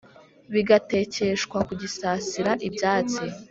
[0.53, 3.23] bigatekeshwa ku gisasira ibyatsi